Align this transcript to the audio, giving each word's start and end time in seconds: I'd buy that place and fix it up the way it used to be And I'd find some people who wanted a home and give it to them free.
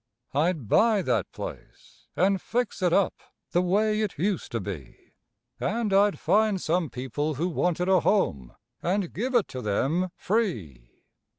I'd 0.33 0.67
buy 0.67 1.03
that 1.03 1.31
place 1.31 2.07
and 2.15 2.41
fix 2.41 2.81
it 2.81 2.91
up 2.91 3.21
the 3.51 3.61
way 3.61 4.01
it 4.01 4.17
used 4.17 4.51
to 4.53 4.59
be 4.59 5.13
And 5.59 5.93
I'd 5.93 6.17
find 6.17 6.59
some 6.59 6.89
people 6.89 7.35
who 7.35 7.47
wanted 7.47 7.87
a 7.87 7.99
home 7.99 8.55
and 8.81 9.13
give 9.13 9.35
it 9.35 9.47
to 9.49 9.61
them 9.61 10.09
free. 10.15 11.03